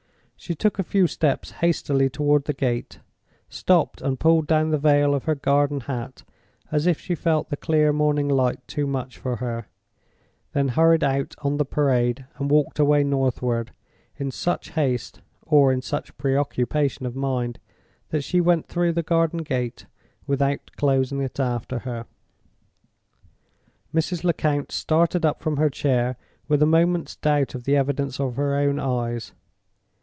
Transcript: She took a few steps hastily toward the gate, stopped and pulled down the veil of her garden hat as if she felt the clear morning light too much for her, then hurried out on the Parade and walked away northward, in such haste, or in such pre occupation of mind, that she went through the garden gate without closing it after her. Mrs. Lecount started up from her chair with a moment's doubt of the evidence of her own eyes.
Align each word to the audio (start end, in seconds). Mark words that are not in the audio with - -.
She 0.35 0.55
took 0.55 0.79
a 0.79 0.83
few 0.83 1.05
steps 1.05 1.51
hastily 1.51 2.09
toward 2.09 2.45
the 2.45 2.53
gate, 2.53 2.99
stopped 3.47 4.01
and 4.01 4.19
pulled 4.19 4.47
down 4.47 4.71
the 4.71 4.79
veil 4.79 5.13
of 5.13 5.25
her 5.25 5.35
garden 5.35 5.81
hat 5.81 6.23
as 6.71 6.87
if 6.87 6.99
she 6.99 7.13
felt 7.13 7.49
the 7.49 7.55
clear 7.55 7.93
morning 7.93 8.27
light 8.27 8.67
too 8.67 8.87
much 8.87 9.19
for 9.19 9.35
her, 9.35 9.67
then 10.53 10.69
hurried 10.69 11.03
out 11.03 11.35
on 11.43 11.57
the 11.57 11.63
Parade 11.63 12.25
and 12.39 12.49
walked 12.49 12.79
away 12.79 13.03
northward, 13.03 13.69
in 14.17 14.31
such 14.31 14.71
haste, 14.71 15.21
or 15.43 15.71
in 15.71 15.79
such 15.83 16.17
pre 16.17 16.35
occupation 16.35 17.05
of 17.05 17.15
mind, 17.15 17.59
that 18.09 18.23
she 18.23 18.41
went 18.41 18.65
through 18.67 18.93
the 18.93 19.03
garden 19.03 19.43
gate 19.43 19.85
without 20.25 20.71
closing 20.75 21.21
it 21.21 21.39
after 21.39 21.77
her. 21.85 22.07
Mrs. 23.93 24.23
Lecount 24.23 24.71
started 24.71 25.23
up 25.23 25.39
from 25.39 25.57
her 25.57 25.69
chair 25.69 26.17
with 26.47 26.63
a 26.63 26.65
moment's 26.65 27.15
doubt 27.15 27.53
of 27.53 27.65
the 27.65 27.75
evidence 27.75 28.19
of 28.19 28.37
her 28.37 28.55
own 28.55 28.79
eyes. 28.79 29.33